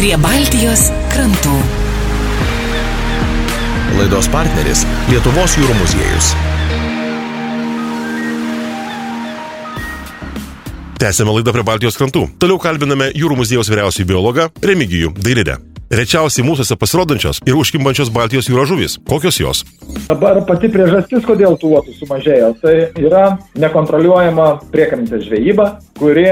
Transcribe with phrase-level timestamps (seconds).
[0.00, 1.52] prie Baltijos krantų.
[3.98, 6.30] Laidos partneris- Lietuvos jūrų muziejus.
[11.02, 12.30] Tęsėme laidą prie Baltijos krantų.
[12.40, 15.58] Toliau kalbiname jūrų muziejaus vyriausiai biologą Remigijų Dailidę.
[15.90, 18.92] Rečiausiai mūsųse pasirodančios ir užkimbančios Baltijos jūros žuvys.
[19.10, 19.64] Kokios jos?
[20.06, 23.24] Dabar pati priežastis, kodėl tų uotų sumažėjo, tai yra
[23.58, 25.66] nekontroliuojama priekrantės žvejyba,
[25.98, 26.28] kuri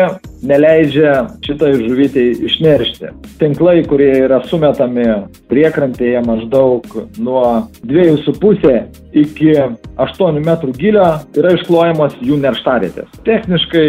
[0.46, 3.10] neleidžia šitai žuvytei išneršti.
[3.42, 5.08] Tinklai, kurie yra sumetami
[5.50, 6.86] priekrantėje maždaug
[7.18, 7.42] nuo
[7.82, 9.54] 2,5 iki
[9.98, 11.06] 8 metrų gilio,
[11.38, 13.08] yra išklojamos jų nerštavietės.
[13.26, 13.86] Techniškai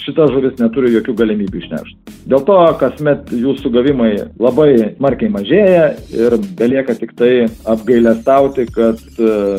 [0.00, 2.16] šita žuvis neturi jokių galimybių išneršti.
[2.32, 7.32] Dėl to kasmet jų sugavimai labai smarkiai mažėja ir belieka tik tai
[7.68, 9.00] apgailestauti, kad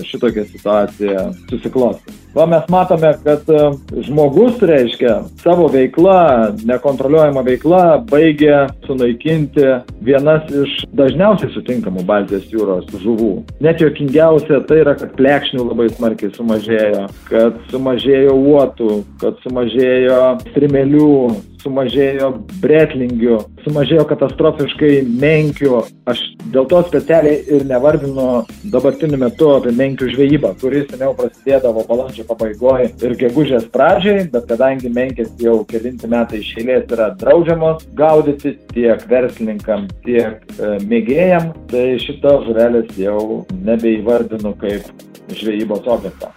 [0.07, 2.22] šitokia situacija susiklosti.
[2.33, 3.59] Va mes matome, kad e,
[4.07, 9.67] žmogus, reiškia, savo veikla, nekontroliuojama veikla, baigia sunaikinti
[10.01, 13.31] vienas iš dažniausiai sutinkamų Baltijos jūros žuvų.
[13.61, 21.13] Net jokingiausia tai yra, kad plekšnių labai smarkiai sumažėjo, kad sumažėjo uotų, kad sumažėjo strimelių,
[21.63, 22.29] sumažėjo
[22.63, 25.81] bretlingių, sumažėjo katastrofiškai menkių.
[26.09, 26.21] Aš
[26.53, 32.91] dėl to specialiai ir nevardinu dabartiniu metu apie menkių žvejybą, kuris seniau prasidėdavo balandžio pabaigoje
[33.03, 39.07] ir gegužės pradžiai, bet kadangi menkės jau kelinti metai iš eilės yra draudžiamos gaudyti tiek
[39.09, 44.91] verslininkam, tiek e, mėgėjam, tai šitos žuvelės jau nebeįvardinu kaip
[45.33, 46.33] žvejybos objektą.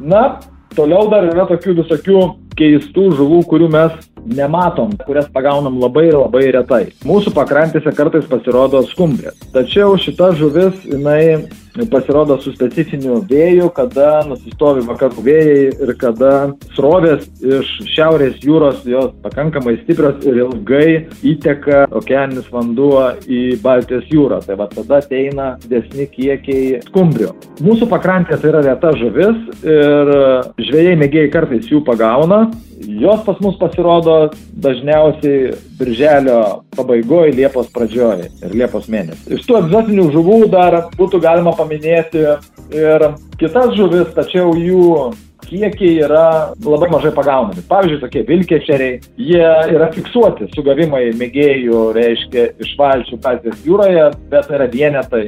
[0.00, 0.40] Na,
[0.74, 2.22] toliau dar yra tokių visokių
[2.58, 6.84] keistų žuvų, kurių mes nematom, kurias pagaunam labai labai retai.
[7.06, 9.36] Mūsų pakrantėse kartais pasirodo skumbrės.
[9.54, 11.44] Tačiau šita žuvis, jinai
[11.90, 16.32] pasirodo su specifiniu vėju, kada nusistovi vakarų vėjai ir kada
[16.76, 20.88] srovės iš šiaurės jūros jos pakankamai stiprios ir ilgai
[21.26, 24.40] įteka okeaninis vanduo į Baltijos jūrą.
[24.46, 27.32] Tai va tada ateina didesni kiekiai skumbrių.
[27.64, 30.14] Mūsų pakrantė tai yra reta žuvis ir
[30.62, 32.44] žvėjai mėgėjai kartais jų pagauna.
[32.84, 34.30] Jos pas mus pasirodo
[34.64, 36.40] dažniausiai birželio
[36.76, 39.38] pabaigoje, Liepos pradžioje ir Liepos mėnesį.
[39.38, 42.26] Iš tų egzotinių žuvų dar būtų galima paminėti
[42.74, 43.06] ir
[43.40, 45.14] kitas žuvis, tačiau jų
[45.44, 47.64] kiekiai yra labai mažai pagaunami.
[47.68, 54.68] Pavyzdžiui, tokie vilkešeriai, jie yra fiksuoti sugavimai mėgėjų, reiškia, iš valčių Baltijos jūroje, bet yra
[54.72, 55.26] vienetai.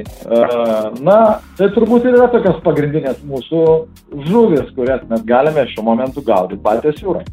[1.05, 1.19] Na,
[1.59, 3.63] tai turbūt ir yra tokios pagrindinės mūsų
[4.29, 7.29] žuvis, kurias mes galime šiuo momentu gaudyti Baltijos jūroje.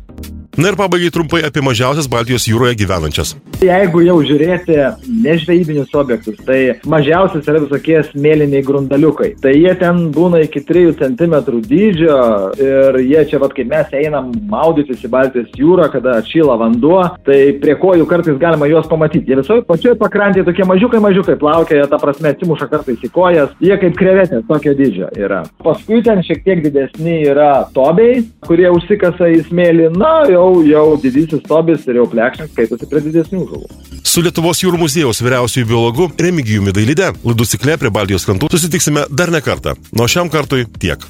[0.54, 3.32] Na ir pabaigai trumpai apie mažiausias Baltijos jūroje gyvenančias.
[3.65, 4.76] Jeigu jau žiūrėti
[5.25, 9.32] nežvejybinius objektus, tai mažiausias yra visokie smėliniai grundaliukai.
[9.43, 11.34] Tai jie ten būna iki 3 cm
[11.66, 12.19] dydžio
[12.62, 17.41] ir jie čia, vad kaip mes einam maudytis į Baltijos jūrą, kada atšyla vanduo, tai
[17.59, 19.32] prie kojų kartais galima juos pamatyti.
[19.32, 23.75] Jie visoje pačioje pakrantėje tokie mažiukai mažiukai plaukia, ta prasme atsimuša kartais į kojas, jie
[23.82, 25.43] kaip krevetės tokio dydžio yra.
[25.66, 30.97] Paskui ten šiek tiek didesni yra tobiai, kurie užsikasa į smėlį, na jau jau, jau
[31.00, 33.69] didysis tobis ir jau plekšnis skaitosi prie didesnių žuvų.
[34.05, 39.32] Su Lietuvos jūrų muziejaus vyriausiųjų biologu Remigijumi Dailide laidų cikle prie Baltijos krantų susitiksime dar
[39.34, 39.77] ne kartą.
[39.97, 41.03] Nuo šiam kartui tiek.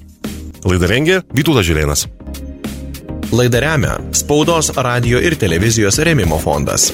[0.64, 2.06] Laidą rengė Vytūtas Žilėnas.
[3.34, 6.92] Laidą remia Spaudos, radio ir televizijos remimo fondas.